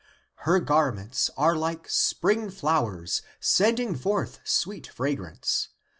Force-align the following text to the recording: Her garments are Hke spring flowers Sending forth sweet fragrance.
Her 0.49 0.59
garments 0.59 1.29
are 1.37 1.53
Hke 1.53 1.87
spring 1.87 2.49
flowers 2.49 3.21
Sending 3.39 3.93
forth 3.95 4.39
sweet 4.43 4.87
fragrance. 4.87 5.69